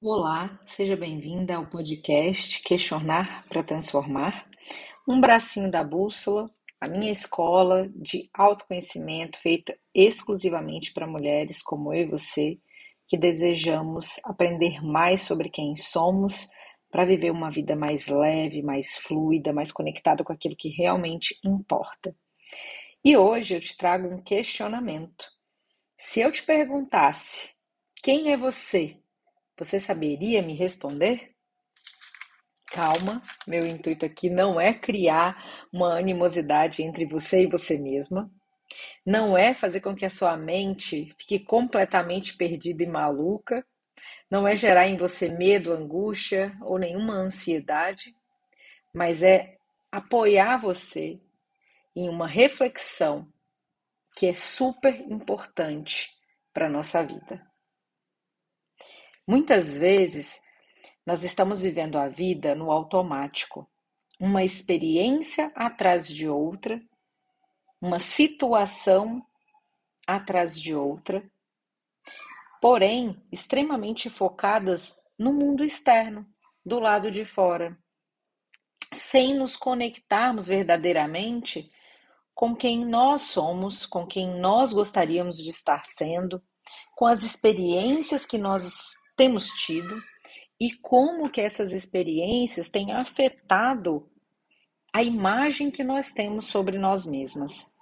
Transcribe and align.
Olá, 0.00 0.60
seja 0.64 0.96
bem-vinda 0.96 1.56
ao 1.56 1.66
podcast 1.66 2.62
Questionar 2.62 3.44
para 3.48 3.64
Transformar, 3.64 4.48
um 5.08 5.20
bracinho 5.20 5.68
da 5.72 5.82
bússola, 5.82 6.48
a 6.80 6.88
minha 6.88 7.10
escola 7.10 7.90
de 7.96 8.30
autoconhecimento 8.32 9.40
feita 9.40 9.76
exclusivamente 9.92 10.92
para 10.92 11.04
mulheres 11.04 11.60
como 11.60 11.92
eu 11.92 12.02
e 12.02 12.10
você, 12.10 12.60
que 13.08 13.18
desejamos 13.18 14.20
aprender 14.24 14.80
mais 14.84 15.22
sobre 15.22 15.50
quem 15.50 15.74
somos 15.74 16.46
para 16.92 17.04
viver 17.04 17.32
uma 17.32 17.50
vida 17.50 17.74
mais 17.74 18.06
leve, 18.06 18.62
mais 18.62 18.98
fluida, 18.98 19.52
mais 19.52 19.72
conectada 19.72 20.22
com 20.22 20.32
aquilo 20.32 20.54
que 20.54 20.68
realmente 20.68 21.36
importa. 21.44 22.14
E 23.04 23.16
hoje 23.16 23.56
eu 23.56 23.60
te 23.60 23.76
trago 23.76 24.06
um 24.06 24.22
questionamento. 24.22 25.26
Se 25.96 26.20
eu 26.20 26.30
te 26.30 26.44
perguntasse 26.44 27.50
quem 28.00 28.30
é 28.30 28.36
você, 28.36 28.96
você 29.58 29.80
saberia 29.80 30.40
me 30.40 30.54
responder? 30.54 31.32
Calma, 32.70 33.22
meu 33.46 33.66
intuito 33.66 34.06
aqui 34.06 34.30
não 34.30 34.60
é 34.60 34.72
criar 34.72 35.66
uma 35.72 35.98
animosidade 35.98 36.82
entre 36.82 37.06
você 37.06 37.42
e 37.42 37.50
você 37.50 37.78
mesma, 37.78 38.30
não 39.04 39.36
é 39.36 39.54
fazer 39.54 39.80
com 39.80 39.94
que 39.94 40.04
a 40.04 40.10
sua 40.10 40.36
mente 40.36 41.14
fique 41.18 41.40
completamente 41.40 42.36
perdida 42.36 42.84
e 42.84 42.86
maluca, 42.86 43.66
não 44.30 44.46
é 44.46 44.54
gerar 44.54 44.86
em 44.86 44.96
você 44.96 45.30
medo, 45.30 45.72
angústia 45.72 46.56
ou 46.62 46.78
nenhuma 46.78 47.14
ansiedade, 47.14 48.14
mas 48.94 49.22
é 49.22 49.56
apoiar 49.90 50.58
você 50.58 51.18
em 51.96 52.08
uma 52.08 52.28
reflexão 52.28 53.26
que 54.14 54.26
é 54.26 54.34
super 54.34 55.00
importante 55.10 56.10
para 56.52 56.66
a 56.66 56.70
nossa 56.70 57.02
vida. 57.02 57.47
Muitas 59.28 59.76
vezes 59.76 60.40
nós 61.04 61.22
estamos 61.22 61.60
vivendo 61.60 61.98
a 61.98 62.08
vida 62.08 62.54
no 62.54 62.70
automático, 62.70 63.70
uma 64.18 64.42
experiência 64.42 65.52
atrás 65.54 66.08
de 66.08 66.26
outra, 66.26 66.80
uma 67.78 67.98
situação 67.98 69.22
atrás 70.06 70.58
de 70.58 70.74
outra, 70.74 71.30
porém 72.58 73.22
extremamente 73.30 74.08
focadas 74.08 74.98
no 75.18 75.34
mundo 75.34 75.62
externo, 75.62 76.26
do 76.64 76.80
lado 76.80 77.10
de 77.10 77.26
fora, 77.26 77.78
sem 78.94 79.34
nos 79.34 79.58
conectarmos 79.58 80.46
verdadeiramente 80.46 81.70
com 82.34 82.56
quem 82.56 82.82
nós 82.82 83.20
somos, 83.20 83.84
com 83.84 84.06
quem 84.06 84.40
nós 84.40 84.72
gostaríamos 84.72 85.36
de 85.36 85.50
estar 85.50 85.84
sendo, 85.84 86.42
com 86.96 87.04
as 87.04 87.22
experiências 87.22 88.24
que 88.24 88.38
nós 88.38 88.96
temos 89.18 89.48
tido 89.48 90.00
e 90.60 90.72
como 90.72 91.28
que 91.28 91.40
essas 91.40 91.72
experiências 91.72 92.68
têm 92.70 92.92
afetado 92.92 94.08
a 94.94 95.02
imagem 95.02 95.70
que 95.70 95.82
nós 95.82 96.12
temos 96.12 96.46
sobre 96.46 96.78
nós 96.78 97.04
mesmas. 97.04 97.76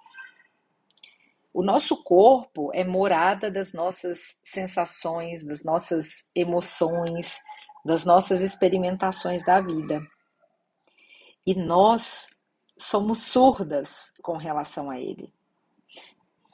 O 1.53 1.63
nosso 1.63 2.03
corpo 2.03 2.71
é 2.73 2.83
morada 2.83 3.49
das 3.49 3.73
nossas 3.73 4.41
sensações, 4.43 5.45
das 5.45 5.63
nossas 5.63 6.31
emoções, 6.35 7.39
das 7.85 8.03
nossas 8.03 8.41
experimentações 8.41 9.45
da 9.45 9.61
vida. 9.61 10.01
E 11.45 11.55
nós 11.55 12.29
somos 12.77 13.23
surdas 13.23 14.11
com 14.21 14.37
relação 14.37 14.89
a 14.89 14.99
ele. 14.99 15.33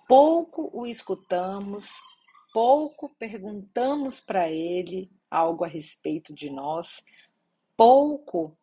Pouco 0.08 0.70
o 0.73 0.86
escutamos, 0.86 2.00
pouco 2.54 3.09
perguntamos 3.18 4.22
para 4.22 4.48
ele 4.48 5.12
algo 5.30 5.66
a 5.66 5.68
respeito 5.68 6.34
de 6.34 6.52
nós, 6.52 7.04
pouco 7.76 8.56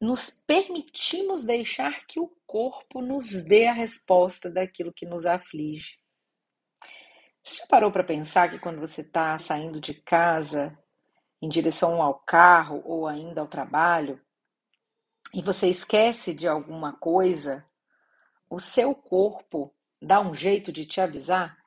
nos 0.00 0.28
permitimos 0.30 1.44
deixar 1.44 2.04
que 2.06 2.18
o 2.18 2.26
corpo 2.44 3.00
nos 3.00 3.44
dê 3.44 3.68
a 3.68 3.72
resposta 3.72 4.50
daquilo 4.50 4.92
que 4.92 5.06
nos 5.06 5.24
aflige. 5.24 5.96
Você 7.40 7.54
já 7.54 7.66
parou 7.68 7.92
para 7.92 8.02
pensar 8.02 8.50
que 8.50 8.58
quando 8.58 8.80
você 8.80 9.02
está 9.02 9.38
saindo 9.38 9.80
de 9.80 9.94
casa 9.94 10.76
em 11.40 11.48
direção 11.48 12.02
ao 12.02 12.14
carro 12.14 12.82
ou 12.84 13.06
ainda 13.06 13.40
ao 13.40 13.46
trabalho, 13.46 14.20
e 15.32 15.40
você 15.40 15.68
esquece 15.68 16.34
de 16.34 16.46
alguma 16.46 16.92
coisa, 16.94 17.64
o 18.50 18.58
seu 18.58 18.94
corpo 18.94 19.72
dá 20.00 20.20
um 20.20 20.34
jeito 20.34 20.72
de 20.72 20.84
te 20.84 21.00
avisar? 21.00 21.61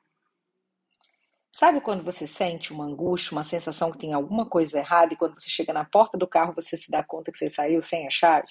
Sabe 1.58 1.80
quando 1.80 2.04
você 2.04 2.26
sente 2.26 2.70
uma 2.70 2.84
angústia, 2.84 3.32
uma 3.32 3.42
sensação 3.42 3.90
que 3.90 3.96
tem 3.96 4.12
alguma 4.12 4.46
coisa 4.46 4.78
errada 4.78 5.14
e 5.14 5.16
quando 5.16 5.40
você 5.40 5.48
chega 5.48 5.72
na 5.72 5.86
porta 5.86 6.18
do 6.18 6.28
carro 6.28 6.52
você 6.54 6.76
se 6.76 6.90
dá 6.90 7.02
conta 7.02 7.32
que 7.32 7.38
você 7.38 7.48
saiu 7.48 7.80
sem 7.80 8.06
a 8.06 8.10
chave? 8.10 8.46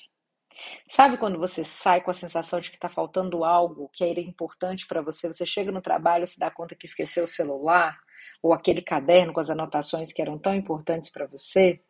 Sabe 0.89 1.15
quando 1.15 1.38
você 1.38 1.63
sai 1.63 2.01
com 2.01 2.09
a 2.09 2.15
sensação 2.15 2.59
de 2.59 2.71
que 2.71 2.77
está 2.77 2.89
faltando 2.89 3.44
algo 3.44 3.91
que 3.94 4.03
era 4.03 4.19
importante 4.19 4.88
para 4.88 5.03
você? 5.03 5.31
Você 5.31 5.45
chega 5.45 5.71
no 5.71 5.83
trabalho 5.83 6.23
e 6.23 6.27
se 6.27 6.39
dá 6.39 6.49
conta 6.49 6.73
que 6.73 6.88
esqueceu 6.88 7.25
o 7.25 7.27
celular 7.27 7.95
ou 8.41 8.53
aquele 8.53 8.81
caderno 8.81 9.33
com 9.33 9.39
as 9.39 9.51
anotações 9.51 10.11
que 10.11 10.19
eram 10.19 10.39
tão 10.39 10.55
importantes 10.55 11.11
para 11.11 11.27
você? 11.27 11.83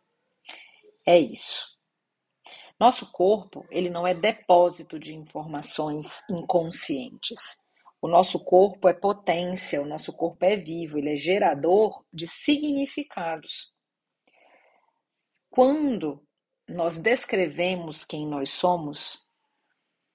É 1.07 1.17
isso. 1.17 1.63
Nosso 2.77 3.09
corpo, 3.13 3.65
ele 3.71 3.89
não 3.89 4.05
é 4.05 4.13
depósito 4.13 4.99
de 4.99 5.15
informações 5.15 6.29
inconscientes. 6.29 7.64
O 8.01 8.07
nosso 8.07 8.43
corpo 8.43 8.87
é 8.87 8.93
potência, 8.93 9.81
o 9.81 9.85
nosso 9.85 10.13
corpo 10.13 10.45
é 10.45 10.55
vivo, 10.55 10.97
ele 10.97 11.13
é 11.13 11.15
gerador 11.15 12.05
de 12.13 12.27
significados. 12.27 13.73
Quando 15.49 16.23
nós 16.67 16.99
descrevemos 16.99 18.03
quem 18.03 18.27
nós 18.27 18.49
somos, 18.49 19.25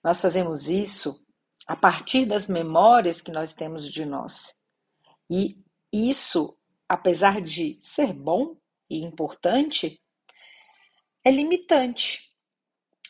nós 0.05 0.21
fazemos 0.21 0.69
isso 0.69 1.25
a 1.67 1.77
partir 1.77 2.27
das 2.27 2.49
memórias 2.49 3.21
que 3.21 3.31
nós 3.31 3.55
temos 3.55 3.91
de 3.91 4.05
nós. 4.05 4.65
E 5.29 5.63
isso, 5.93 6.59
apesar 6.89 7.41
de 7.41 7.79
ser 7.81 8.13
bom 8.13 8.57
e 8.91 9.03
importante, 9.03 10.01
é 11.25 11.31
limitante 11.31 12.31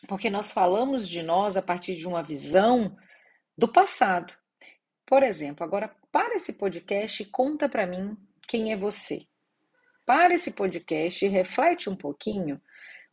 porque 0.07 0.29
nós 0.29 0.51
falamos 0.51 1.07
de 1.07 1.21
nós 1.21 1.55
a 1.55 1.61
partir 1.61 1.95
de 1.95 2.07
uma 2.07 2.23
visão 2.23 2.95
do 3.57 3.67
passado. 3.67 4.33
Por 5.11 5.23
exemplo, 5.23 5.65
agora 5.65 5.93
para 6.09 6.35
esse 6.35 6.53
podcast 6.53 7.21
e 7.21 7.25
conta 7.25 7.67
para 7.67 7.85
mim 7.85 8.15
quem 8.47 8.71
é 8.71 8.77
você. 8.77 9.27
Para 10.05 10.33
esse 10.33 10.53
podcast 10.53 11.25
e 11.25 11.27
reflete 11.27 11.89
um 11.89 11.97
pouquinho 11.97 12.61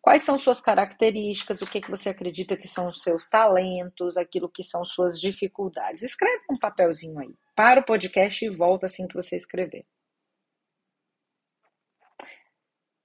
quais 0.01 0.23
são 0.23 0.39
suas 0.39 0.61
características, 0.61 1.61
o 1.61 1.69
que, 1.69 1.81
que 1.81 1.91
você 1.91 2.11
acredita 2.11 2.57
que 2.57 2.69
são 2.69 2.87
os 2.87 3.03
seus 3.03 3.29
talentos, 3.29 4.17
aquilo 4.17 4.49
que 4.49 4.63
são 4.63 4.85
suas 4.85 5.21
dificuldades. 5.21 6.05
Escreve 6.05 6.45
um 6.49 6.57
papelzinho 6.57 7.19
aí. 7.19 7.35
Para 7.57 7.81
o 7.81 7.85
podcast 7.85 8.45
e 8.45 8.49
volta 8.49 8.87
assim 8.87 9.09
que 9.09 9.17
você 9.17 9.35
escrever. 9.35 9.85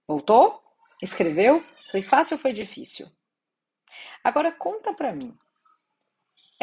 Voltou? 0.08 0.62
Escreveu? 1.02 1.66
Foi 1.90 2.04
fácil 2.04 2.36
ou 2.36 2.40
foi 2.40 2.54
difícil? 2.54 3.08
Agora 4.24 4.52
conta 4.52 4.94
para 4.94 5.16
mim. 5.16 5.36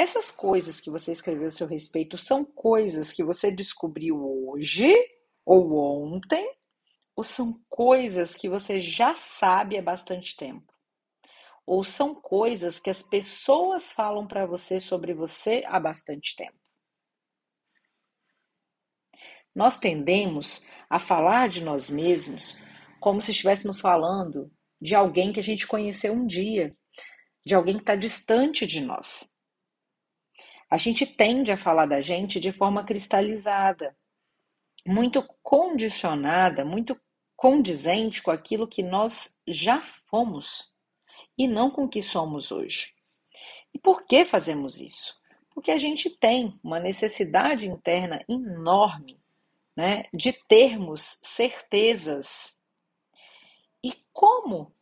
Essas 0.00 0.30
coisas 0.30 0.80
que 0.80 0.88
você 0.88 1.12
escreveu 1.12 1.48
a 1.48 1.50
seu 1.50 1.66
respeito 1.66 2.16
são 2.16 2.42
coisas 2.42 3.12
que 3.12 3.22
você 3.22 3.52
descobriu 3.52 4.16
hoje 4.48 4.90
ou 5.44 5.74
ontem, 5.74 6.56
ou 7.14 7.22
são 7.22 7.62
coisas 7.68 8.34
que 8.34 8.48
você 8.48 8.80
já 8.80 9.14
sabe 9.14 9.76
há 9.76 9.82
bastante 9.82 10.34
tempo? 10.38 10.72
Ou 11.66 11.84
são 11.84 12.14
coisas 12.14 12.80
que 12.80 12.88
as 12.88 13.02
pessoas 13.02 13.92
falam 13.92 14.26
para 14.26 14.46
você 14.46 14.80
sobre 14.80 15.12
você 15.12 15.64
há 15.66 15.78
bastante 15.78 16.34
tempo? 16.34 16.58
Nós 19.54 19.76
tendemos 19.76 20.66
a 20.88 20.98
falar 20.98 21.50
de 21.50 21.62
nós 21.62 21.90
mesmos 21.90 22.58
como 22.98 23.20
se 23.20 23.32
estivéssemos 23.32 23.78
falando 23.78 24.50
de 24.80 24.94
alguém 24.94 25.30
que 25.30 25.40
a 25.40 25.42
gente 25.42 25.66
conheceu 25.66 26.14
um 26.14 26.26
dia 26.26 26.74
de 27.44 27.54
alguém 27.54 27.74
que 27.74 27.82
está 27.82 27.96
distante 27.96 28.66
de 28.66 28.80
nós. 28.80 29.39
A 30.70 30.76
gente 30.76 31.04
tende 31.04 31.50
a 31.50 31.56
falar 31.56 31.86
da 31.86 32.00
gente 32.00 32.38
de 32.38 32.52
forma 32.52 32.84
cristalizada, 32.84 33.96
muito 34.86 35.22
condicionada, 35.42 36.64
muito 36.64 36.98
condizente 37.36 38.22
com 38.22 38.30
aquilo 38.30 38.68
que 38.68 38.82
nós 38.82 39.42
já 39.48 39.80
fomos 39.80 40.72
e 41.36 41.48
não 41.48 41.70
com 41.70 41.84
o 41.84 41.88
que 41.88 42.00
somos 42.00 42.52
hoje. 42.52 42.94
E 43.74 43.78
por 43.78 44.04
que 44.04 44.24
fazemos 44.24 44.80
isso? 44.80 45.18
Porque 45.52 45.70
a 45.70 45.78
gente 45.78 46.08
tem 46.08 46.58
uma 46.62 46.78
necessidade 46.78 47.68
interna 47.68 48.24
enorme 48.28 49.20
né, 49.76 50.04
de 50.12 50.32
termos 50.32 51.00
certezas. 51.22 52.60
E 53.82 53.92
como 54.12 54.72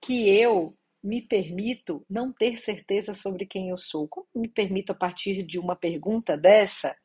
que 0.00 0.28
eu 0.28 0.76
me 1.04 1.20
permito 1.20 2.04
não 2.08 2.32
ter 2.32 2.56
certeza 2.56 3.12
sobre 3.12 3.44
quem 3.44 3.68
eu 3.68 3.76
sou? 3.76 4.08
Como 4.08 4.26
me 4.34 4.48
permito, 4.48 4.92
a 4.92 4.94
partir 4.94 5.42
de 5.42 5.58
uma 5.58 5.76
pergunta 5.76 6.34
dessa, 6.34 6.96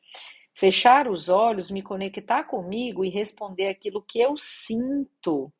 fechar 0.54 1.06
os 1.06 1.28
olhos, 1.28 1.70
me 1.70 1.82
conectar 1.82 2.44
comigo 2.44 3.04
e 3.04 3.10
responder 3.10 3.68
aquilo 3.68 4.02
que 4.02 4.18
eu 4.18 4.34
sinto. 4.38 5.52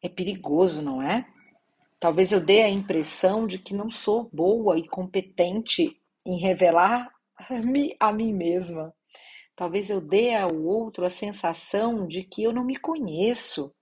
É 0.00 0.08
perigoso, 0.08 0.80
não 0.80 1.02
é? 1.02 1.26
Talvez 1.98 2.30
eu 2.30 2.44
dê 2.44 2.62
a 2.62 2.70
impressão 2.70 3.46
de 3.46 3.58
que 3.58 3.74
não 3.74 3.90
sou 3.90 4.30
boa 4.32 4.78
e 4.78 4.86
competente 4.86 6.00
em 6.24 6.38
revelar-me 6.38 7.96
a 7.98 8.12
mim 8.12 8.32
mesma. 8.32 8.94
Talvez 9.56 9.90
eu 9.90 10.00
dê 10.00 10.34
ao 10.34 10.54
outro 10.54 11.04
a 11.04 11.10
sensação 11.10 12.06
de 12.06 12.22
que 12.22 12.42
eu 12.42 12.52
não 12.52 12.64
me 12.64 12.76
conheço. 12.76 13.74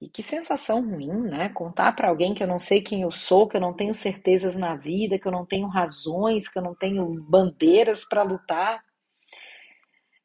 E 0.00 0.08
que 0.08 0.22
sensação 0.22 0.82
ruim, 0.82 1.22
né? 1.22 1.48
Contar 1.48 1.92
para 1.92 2.08
alguém 2.08 2.34
que 2.34 2.42
eu 2.42 2.46
não 2.46 2.58
sei 2.58 2.82
quem 2.82 3.02
eu 3.02 3.10
sou, 3.10 3.48
que 3.48 3.56
eu 3.56 3.60
não 3.60 3.72
tenho 3.72 3.94
certezas 3.94 4.56
na 4.56 4.76
vida, 4.76 5.18
que 5.18 5.26
eu 5.26 5.32
não 5.32 5.46
tenho 5.46 5.68
razões, 5.68 6.48
que 6.48 6.58
eu 6.58 6.62
não 6.62 6.74
tenho 6.74 7.06
bandeiras 7.22 8.04
para 8.04 8.22
lutar. 8.22 8.84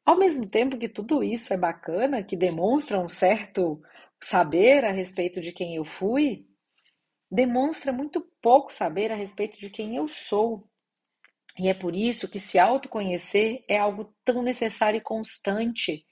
Ao 0.04 0.18
mesmo 0.18 0.48
tempo 0.48 0.76
que 0.76 0.88
tudo 0.88 1.22
isso 1.22 1.54
é 1.54 1.56
bacana, 1.56 2.22
que 2.22 2.36
demonstra 2.36 2.98
um 2.98 3.08
certo 3.08 3.80
saber 4.22 4.84
a 4.84 4.90
respeito 4.90 5.40
de 5.40 5.52
quem 5.52 5.74
eu 5.74 5.84
fui, 5.84 6.46
demonstra 7.30 7.92
muito 7.92 8.20
pouco 8.42 8.72
saber 8.72 9.10
a 9.10 9.14
respeito 9.14 9.58
de 9.58 9.70
quem 9.70 9.96
eu 9.96 10.06
sou. 10.06 10.68
E 11.58 11.68
é 11.68 11.74
por 11.74 11.94
isso 11.94 12.30
que 12.30 12.38
se 12.38 12.58
autoconhecer 12.58 13.64
é 13.68 13.78
algo 13.78 14.14
tão 14.24 14.42
necessário 14.42 14.98
e 14.98 15.02
constante, 15.02 16.06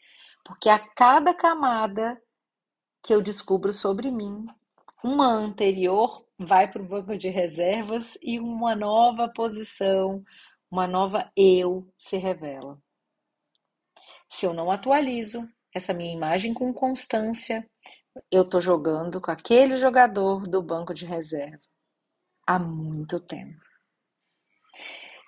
porque 0.44 0.68
a 0.68 0.78
cada 0.78 1.34
camada 1.34 2.18
que 3.02 3.14
eu 3.14 3.22
descubro 3.22 3.72
sobre 3.72 4.10
mim, 4.10 4.46
uma 5.02 5.26
anterior 5.26 6.24
vai 6.38 6.70
para 6.70 6.82
o 6.82 6.86
banco 6.86 7.16
de 7.16 7.28
reservas 7.28 8.18
e 8.22 8.38
uma 8.38 8.74
nova 8.74 9.28
posição, 9.28 10.24
uma 10.70 10.86
nova 10.86 11.30
eu 11.36 11.90
se 11.98 12.16
revela. 12.16 12.80
Se 14.30 14.46
eu 14.46 14.54
não 14.54 14.70
atualizo 14.70 15.48
essa 15.74 15.92
minha 15.92 16.12
imagem 16.12 16.54
com 16.54 16.72
constância, 16.72 17.68
eu 18.30 18.42
estou 18.42 18.60
jogando 18.60 19.20
com 19.20 19.30
aquele 19.30 19.76
jogador 19.76 20.46
do 20.46 20.62
banco 20.62 20.94
de 20.94 21.06
reserva 21.06 21.60
há 22.46 22.58
muito 22.58 23.20
tempo. 23.20 23.60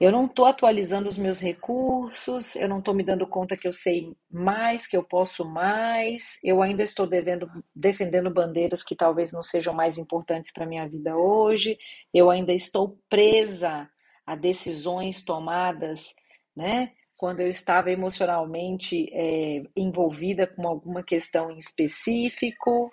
Eu 0.02 0.10
não 0.10 0.26
estou 0.26 0.46
atualizando 0.46 1.08
os 1.08 1.16
meus 1.16 1.38
recursos, 1.38 2.56
eu 2.56 2.68
não 2.68 2.80
estou 2.80 2.92
me 2.92 3.04
dando 3.04 3.24
conta 3.24 3.56
que 3.56 3.68
eu 3.68 3.72
sei 3.72 4.12
mais, 4.28 4.84
que 4.84 4.96
eu 4.96 5.04
posso 5.04 5.44
mais, 5.44 6.40
eu 6.42 6.60
ainda 6.60 6.82
estou 6.82 7.06
devendo, 7.06 7.48
defendendo 7.72 8.28
bandeiras 8.28 8.82
que 8.82 8.96
talvez 8.96 9.32
não 9.32 9.44
sejam 9.44 9.72
mais 9.72 9.98
importantes 9.98 10.52
para 10.52 10.64
a 10.64 10.66
minha 10.66 10.88
vida 10.88 11.16
hoje, 11.16 11.78
eu 12.12 12.30
ainda 12.30 12.52
estou 12.52 12.98
presa 13.08 13.88
a 14.26 14.34
decisões 14.34 15.24
tomadas, 15.24 16.16
né? 16.56 16.90
Quando 17.16 17.38
eu 17.38 17.48
estava 17.48 17.92
emocionalmente 17.92 19.08
é, 19.12 19.62
envolvida 19.76 20.48
com 20.48 20.66
alguma 20.66 21.04
questão 21.04 21.48
em 21.48 21.58
específico. 21.58 22.90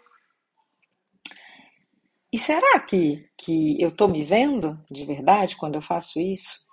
E 2.31 2.37
será 2.37 2.79
que, 2.81 3.27
que 3.35 3.81
eu 3.81 3.89
estou 3.89 4.07
me 4.07 4.23
vendo 4.23 4.79
de 4.91 5.03
verdade 5.07 5.57
quando 5.57 5.73
eu 5.73 5.81
faço 5.81 6.19
isso? 6.19 6.68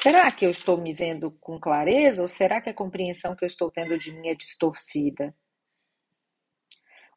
Será 0.00 0.30
que 0.30 0.46
eu 0.46 0.50
estou 0.50 0.80
me 0.80 0.92
vendo 0.92 1.30
com 1.40 1.58
clareza 1.58 2.22
ou 2.22 2.28
será 2.28 2.60
que 2.60 2.70
a 2.70 2.74
compreensão 2.74 3.34
que 3.34 3.44
eu 3.44 3.46
estou 3.46 3.70
tendo 3.70 3.98
de 3.98 4.12
mim 4.12 4.28
é 4.28 4.34
distorcida? 4.34 5.34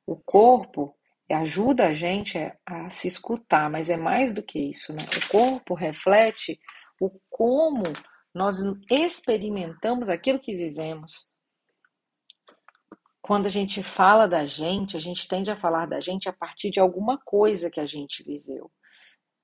O 0.06 0.16
corpo 0.16 0.96
ajuda 1.30 1.88
a 1.88 1.94
gente 1.94 2.38
a 2.66 2.90
se 2.90 3.08
escutar, 3.08 3.70
mas 3.70 3.90
é 3.90 3.98
mais 3.98 4.34
do 4.34 4.42
que 4.42 4.60
isso, 4.60 4.92
né? 4.94 5.04
O 5.16 5.30
corpo 5.30 5.76
reflete 5.76 6.60
o 7.00 7.10
como 7.30 7.84
nós 8.34 8.58
experimentamos 8.90 10.10
aquilo 10.10 10.40
que 10.40 10.56
vivemos. 10.56 11.32
Quando 13.22 13.46
a 13.46 13.50
gente 13.50 13.84
fala 13.84 14.28
da 14.28 14.46
gente, 14.46 14.98
a 14.98 15.00
gente 15.00 15.28
tende 15.28 15.52
a 15.52 15.58
falar 15.58 15.86
da 15.86 16.00
gente 16.00 16.28
a 16.28 16.34
partir 16.34 16.72
de 16.72 16.80
alguma 16.80 17.20
coisa 17.24 17.70
que 17.70 17.80
a 17.80 17.86
gente 17.86 18.24
viveu, 18.24 18.72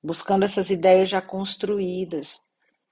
buscando 0.04 0.44
essas 0.44 0.72
ideias 0.72 1.10
já 1.10 1.22
construídas. 1.22 2.40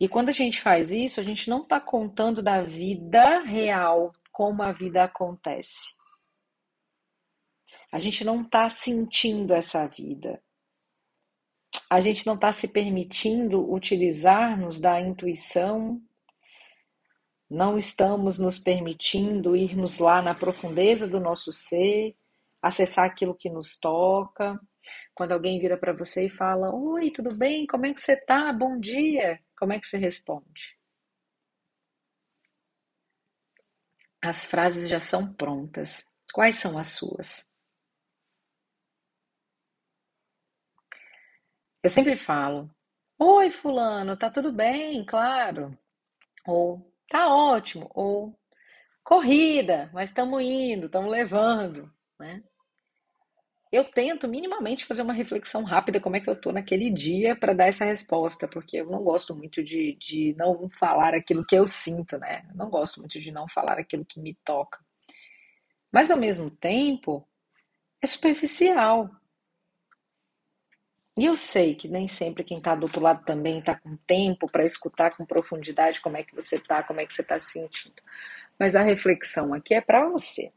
E 0.04 0.10
quando 0.10 0.28
a 0.28 0.34
gente 0.34 0.60
faz 0.60 0.92
isso, 0.92 1.22
a 1.22 1.24
gente 1.24 1.50
não 1.50 1.62
está 1.62 1.80
contando 1.80 2.44
da 2.44 2.62
vida 2.62 3.40
real, 3.40 4.12
como 4.34 4.62
a 4.62 4.74
vida 4.74 5.02
acontece. 5.02 5.94
A 7.90 7.98
gente 8.00 8.26
não 8.26 8.42
está 8.42 8.70
sentindo 8.70 9.54
essa 9.54 9.88
vida. 9.88 10.44
A 11.90 12.02
gente 12.02 12.28
não 12.28 12.36
está 12.36 12.52
se 12.52 12.68
permitindo 12.68 13.72
utilizar-nos 13.74 14.78
da 14.78 15.00
intuição, 15.00 16.02
não 17.50 17.78
estamos 17.78 18.38
nos 18.38 18.60
permitindo 18.60 19.56
irmos 19.56 20.00
lá 20.00 20.22
na 20.22 20.36
profundeza 20.36 21.08
do 21.08 21.22
nosso 21.22 21.54
ser, 21.54 22.14
acessar 22.62 23.06
aquilo 23.06 23.34
que 23.34 23.50
nos 23.50 23.80
toca. 23.80 24.60
Quando 25.16 25.32
alguém 25.32 25.62
vira 25.62 25.78
para 25.78 25.94
você 25.94 26.26
e 26.26 26.30
fala: 26.30 26.76
Oi, 26.76 27.10
tudo 27.10 27.34
bem? 27.34 27.66
Como 27.66 27.86
é 27.86 27.94
que 27.94 28.02
você 28.02 28.18
tá? 28.18 28.52
Bom 28.52 28.78
dia. 28.78 29.40
Como 29.64 29.72
é 29.72 29.80
que 29.80 29.88
você 29.88 29.96
responde? 29.96 30.78
As 34.22 34.44
frases 34.44 34.90
já 34.90 35.00
são 35.00 35.34
prontas. 35.34 36.18
Quais 36.34 36.58
são 36.58 36.78
as 36.78 36.88
suas? 36.88 37.56
Eu 41.82 41.90
sempre 41.90 42.18
falo: 42.18 42.70
Oi, 43.18 43.50
Fulano, 43.50 44.18
tá 44.18 44.30
tudo 44.30 44.52
bem? 44.52 45.06
Claro. 45.06 45.80
Ou 46.46 46.94
tá 47.08 47.34
ótimo. 47.34 47.90
Ou 47.96 48.38
corrida, 49.02 49.90
mas 49.94 50.10
estamos 50.10 50.42
indo, 50.42 50.88
estamos 50.88 51.10
levando. 51.10 51.90
Né? 52.20 52.44
Eu 53.74 53.84
tento 53.84 54.28
minimamente 54.28 54.86
fazer 54.86 55.02
uma 55.02 55.14
reflexão 55.14 55.64
rápida 55.64 56.00
como 56.00 56.16
é 56.16 56.20
que 56.20 56.30
eu 56.30 56.40
tô 56.40 56.52
naquele 56.52 56.92
dia 56.92 57.36
para 57.36 57.54
dar 57.54 57.66
essa 57.66 57.84
resposta, 57.84 58.48
porque 58.48 58.78
eu 58.78 58.86
não 58.86 59.04
gosto 59.04 59.36
muito 59.36 59.64
de, 59.64 59.96
de 59.96 60.36
não 60.38 60.70
falar 60.70 61.16
aquilo 61.16 61.44
que 61.44 61.56
eu 61.56 61.66
sinto, 61.66 62.20
né? 62.20 62.46
Não 62.54 62.70
gosto 62.70 63.00
muito 63.00 63.20
de 63.20 63.32
não 63.32 63.48
falar 63.48 63.80
aquilo 63.80 64.06
que 64.06 64.20
me 64.20 64.36
toca. 64.46 64.80
Mas 65.92 66.12
ao 66.12 66.20
mesmo 66.20 66.52
tempo, 66.52 67.28
é 68.00 68.06
superficial. 68.06 69.10
E 71.18 71.26
eu 71.26 71.36
sei 71.36 71.74
que 71.74 71.88
nem 71.88 72.08
sempre 72.08 72.44
quem 72.44 72.60
está 72.60 72.76
do 72.76 72.84
outro 72.84 73.02
lado 73.02 73.26
também 73.26 73.58
está 73.58 73.74
com 73.74 73.98
tempo 74.06 74.46
para 74.52 74.64
escutar 74.64 75.18
com 75.18 75.26
profundidade 75.26 76.00
como 76.00 76.18
é 76.18 76.24
que 76.24 76.36
você 76.36 76.58
está, 76.58 76.84
como 76.84 77.02
é 77.02 77.08
que 77.08 77.14
você 77.14 77.24
está 77.24 77.40
sentindo. 77.40 78.04
Mas 78.60 78.76
a 78.76 78.84
reflexão 78.84 79.52
aqui 79.52 79.74
é 79.74 79.82
para 79.82 80.08
você. 80.08 80.54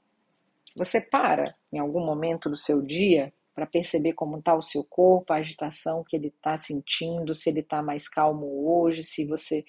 Você 0.77 1.01
para 1.01 1.45
em 1.73 1.79
algum 1.79 2.05
momento 2.05 2.51
do 2.51 2.57
seu 2.57 2.83
dia 2.83 3.33
para 3.55 3.67
perceber 3.67 4.13
como 4.13 4.39
está 4.39 4.55
o 4.55 4.61
seu 4.61 4.85
corpo, 4.85 5.33
a 5.33 5.37
agitação 5.37 6.05
que 6.07 6.15
ele 6.15 6.29
está 6.29 6.59
sentindo, 6.59 7.35
se 7.35 7.49
ele 7.49 7.61
está 7.61 7.83
mais 7.83 8.07
calmo 8.07 8.69
hoje, 8.69 9.03
se 9.03 9.27
você 9.27 9.65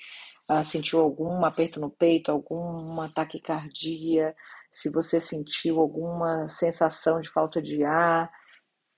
ah, 0.50 0.64
sentiu 0.64 1.00
algum 1.00 1.46
aperto 1.46 1.80
no 1.80 1.90
peito, 1.90 2.30
alguma 2.30 3.08
taquicardia, 3.08 4.36
se 4.70 4.92
você 4.92 5.22
sentiu 5.22 5.80
alguma 5.80 6.48
sensação 6.50 7.22
de 7.22 7.30
falta 7.30 7.62
de 7.62 7.84
ar. 7.86 8.30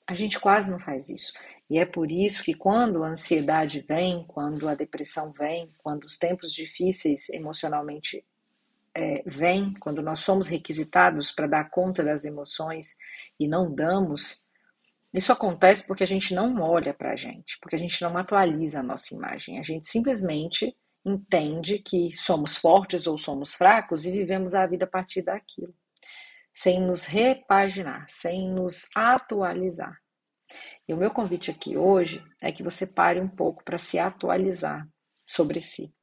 A 0.07 0.15
gente 0.15 0.39
quase 0.39 0.71
não 0.71 0.79
faz 0.79 1.07
isso. 1.07 1.33
E 1.69 1.77
é 1.77 1.85
por 1.85 2.11
isso 2.11 2.43
que 2.43 2.55
quando 2.55 3.03
a 3.03 3.09
ansiedade 3.09 3.85
vem, 3.87 4.25
quando 4.27 4.67
a 4.67 4.73
depressão 4.73 5.31
vem, 5.31 5.67
quando 5.83 6.05
os 6.05 6.17
tempos 6.17 6.51
difíceis 6.51 7.29
emocionalmente 7.29 8.25
é, 8.99 9.23
vem, 9.25 9.73
quando 9.79 10.01
nós 10.01 10.19
somos 10.19 10.47
requisitados 10.47 11.31
para 11.31 11.47
dar 11.47 11.69
conta 11.69 12.03
das 12.03 12.25
emoções 12.25 12.97
e 13.39 13.47
não 13.47 13.73
damos, 13.73 14.45
isso 15.13 15.31
acontece 15.31 15.87
porque 15.87 16.03
a 16.03 16.07
gente 16.07 16.35
não 16.35 16.61
olha 16.61 16.93
para 16.93 17.13
a 17.13 17.15
gente, 17.15 17.57
porque 17.61 17.77
a 17.77 17.79
gente 17.79 18.01
não 18.01 18.17
atualiza 18.17 18.81
a 18.81 18.83
nossa 18.83 19.15
imagem. 19.15 19.57
A 19.57 19.63
gente 19.63 19.87
simplesmente 19.87 20.75
entende 21.05 21.79
que 21.79 22.11
somos 22.11 22.57
fortes 22.57 23.07
ou 23.07 23.17
somos 23.17 23.53
fracos 23.53 24.05
e 24.05 24.11
vivemos 24.11 24.53
a 24.53 24.67
vida 24.67 24.83
a 24.83 24.89
partir 24.89 25.21
daquilo, 25.21 25.73
sem 26.53 26.81
nos 26.81 27.05
repaginar, 27.05 28.05
sem 28.09 28.49
nos 28.49 28.85
atualizar. 28.93 29.97
E 30.85 30.93
o 30.93 30.97
meu 30.97 31.09
convite 31.09 31.49
aqui 31.49 31.77
hoje 31.77 32.21
é 32.41 32.51
que 32.51 32.63
você 32.63 32.85
pare 32.85 33.21
um 33.21 33.29
pouco 33.29 33.63
para 33.63 33.77
se 33.77 33.97
atualizar 33.97 34.85
sobre 35.25 35.61
si. 35.61 35.95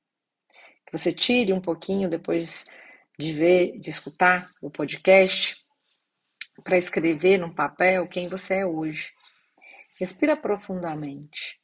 Que 0.86 0.96
você 0.96 1.12
tire 1.12 1.52
um 1.52 1.60
pouquinho 1.60 2.08
depois 2.08 2.66
de 3.18 3.32
ver, 3.32 3.78
de 3.78 3.90
escutar 3.90 4.50
o 4.60 4.70
podcast, 4.70 5.64
para 6.62 6.78
escrever 6.78 7.38
num 7.38 7.54
papel 7.54 8.08
quem 8.08 8.28
você 8.28 8.60
é 8.60 8.66
hoje. 8.66 9.12
Respira 9.98 10.36
profundamente. 10.36 11.60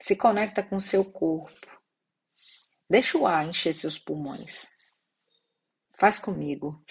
Se 0.00 0.16
conecta 0.16 0.62
com 0.62 0.78
seu 0.78 1.04
corpo. 1.04 1.66
Deixa 2.88 3.18
o 3.18 3.26
ar 3.26 3.46
encher 3.46 3.74
seus 3.74 3.98
pulmões. 3.98 4.68
Faz 5.98 6.18
comigo. 6.18 6.84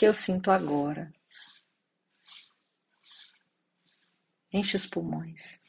Que 0.00 0.06
eu 0.06 0.14
sinto 0.14 0.50
agora. 0.50 1.12
Enche 4.50 4.74
os 4.74 4.86
pulmões. 4.86 5.60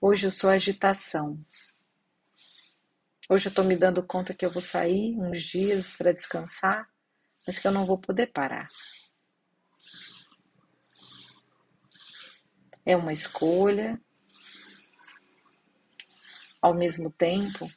Hoje 0.00 0.26
eu 0.26 0.32
sou 0.32 0.48
agitação. 0.48 1.38
Hoje 3.28 3.48
eu 3.48 3.50
estou 3.50 3.62
me 3.66 3.76
dando 3.76 4.02
conta 4.02 4.32
que 4.32 4.46
eu 4.46 4.50
vou 4.50 4.62
sair 4.62 5.14
uns 5.20 5.42
dias 5.42 5.96
para 5.96 6.14
descansar, 6.14 6.90
mas 7.46 7.58
que 7.58 7.68
eu 7.68 7.72
não 7.72 7.84
vou 7.84 7.98
poder 7.98 8.32
parar. 8.32 8.66
É 12.86 12.96
uma 12.96 13.12
escolha. 13.12 14.00
Ao 16.62 16.72
mesmo 16.72 17.10
tempo, 17.10 17.68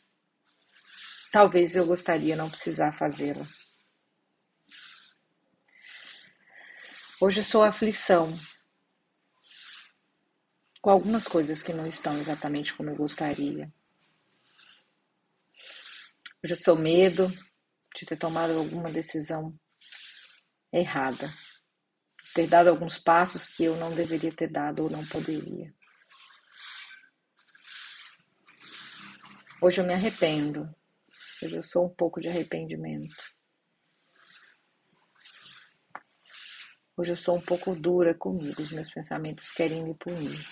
talvez 1.32 1.76
eu 1.76 1.88
gostaria 1.88 2.36
não 2.36 2.48
precisar 2.48 2.96
fazê-la. 2.96 3.46
Hoje 7.20 7.42
eu 7.42 7.44
sou 7.44 7.64
aflição, 7.64 8.32
com 10.82 10.92
algumas 10.92 11.28
coisas 11.28 11.64
que 11.64 11.74
não 11.74 11.88
estão 11.88 12.16
exatamente 12.16 12.76
como 12.76 12.92
eu 12.92 12.96
gostaria. 12.96 13.74
Hoje 16.44 16.54
eu 16.54 16.58
sou 16.58 16.78
medo 16.78 17.28
de 17.96 18.06
ter 18.06 18.18
tomado 18.18 18.56
alguma 18.56 18.92
decisão 18.92 19.58
errada, 20.72 21.28
de 22.24 22.34
ter 22.36 22.48
dado 22.48 22.68
alguns 22.68 23.00
passos 23.00 23.48
que 23.48 23.64
eu 23.64 23.76
não 23.78 23.96
deveria 23.96 24.32
ter 24.32 24.52
dado 24.52 24.84
ou 24.84 24.90
não 24.92 25.04
poderia. 25.08 25.74
Hoje 29.62 29.80
eu 29.80 29.86
me 29.86 29.94
arrependo. 29.94 30.70
Hoje 31.42 31.56
eu 31.56 31.64
sou 31.64 31.86
um 31.86 31.90
pouco 31.90 32.20
de 32.20 32.28
arrependimento. 32.28 33.16
Hoje 36.98 37.14
eu 37.14 37.18
sou 37.18 37.38
um 37.38 37.42
pouco 37.42 37.74
dura 37.74 38.14
comigo, 38.14 38.62
os 38.62 38.72
meus 38.72 38.92
pensamentos 38.92 39.52
querem 39.52 39.84
me 39.84 39.94
punir. 39.94 40.46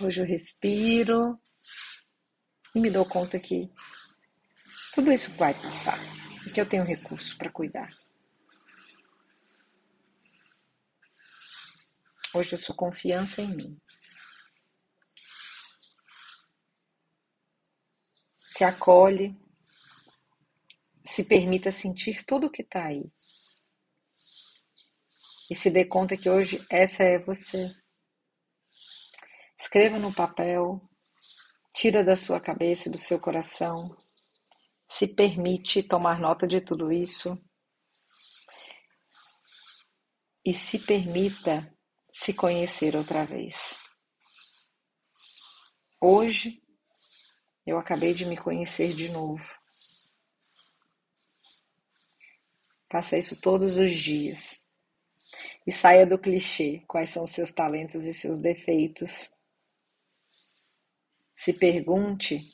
Hoje 0.00 0.20
eu 0.20 0.26
respiro 0.26 1.38
e 2.74 2.80
me 2.80 2.90
dou 2.90 3.04
conta 3.04 3.38
que 3.38 3.70
tudo 4.94 5.12
isso 5.12 5.30
vai 5.36 5.54
passar 5.54 5.98
e 6.46 6.50
que 6.50 6.60
eu 6.60 6.68
tenho 6.68 6.84
recursos 6.84 7.34
para 7.34 7.50
cuidar. 7.50 7.90
Hoje 12.34 12.56
eu 12.56 12.58
sou 12.58 12.74
confiança 12.74 13.40
em 13.40 13.54
mim. 13.54 13.80
Se 18.40 18.64
acolhe, 18.64 19.40
se 21.06 21.24
permita 21.26 21.70
sentir 21.70 22.24
tudo 22.24 22.48
o 22.48 22.50
que 22.50 22.62
está 22.62 22.86
aí. 22.86 23.12
E 25.48 25.54
se 25.54 25.70
dê 25.70 25.84
conta 25.84 26.16
que 26.16 26.28
hoje 26.28 26.60
essa 26.68 27.04
é 27.04 27.20
você. 27.20 27.72
Escreva 29.56 30.00
no 30.00 30.12
papel, 30.12 30.80
tira 31.72 32.02
da 32.02 32.16
sua 32.16 32.40
cabeça 32.40 32.90
do 32.90 32.98
seu 32.98 33.20
coração, 33.20 33.94
se 34.88 35.14
permite 35.14 35.84
tomar 35.84 36.18
nota 36.18 36.48
de 36.48 36.60
tudo 36.60 36.92
isso 36.92 37.40
e 40.44 40.52
se 40.52 40.80
permita 40.80 41.73
se 42.14 42.32
conhecer 42.32 42.94
outra 42.94 43.24
vez. 43.24 43.76
Hoje 46.00 46.62
eu 47.66 47.76
acabei 47.76 48.14
de 48.14 48.24
me 48.24 48.36
conhecer 48.36 48.94
de 48.94 49.08
novo. 49.08 49.44
Faça 52.88 53.18
isso 53.18 53.40
todos 53.40 53.76
os 53.76 53.90
dias. 53.90 54.64
E 55.66 55.72
saia 55.72 56.06
do 56.06 56.16
clichê: 56.16 56.84
quais 56.86 57.10
são 57.10 57.26
seus 57.26 57.50
talentos 57.50 58.04
e 58.04 58.14
seus 58.14 58.38
defeitos. 58.38 59.30
Se 61.34 61.52
pergunte 61.52 62.48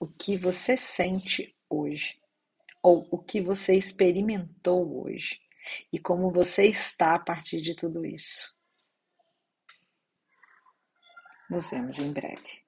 o 0.00 0.06
que 0.06 0.34
você 0.36 0.78
sente 0.78 1.54
hoje, 1.68 2.18
ou 2.82 3.06
o 3.10 3.18
que 3.18 3.40
você 3.40 3.76
experimentou 3.76 5.04
hoje, 5.04 5.45
e 5.92 5.98
como 5.98 6.30
você 6.30 6.66
está 6.66 7.14
a 7.14 7.18
partir 7.18 7.60
de 7.60 7.74
tudo 7.74 8.04
isso. 8.04 8.56
Nos 11.48 11.70
vemos 11.70 11.98
em 11.98 12.12
breve. 12.12 12.65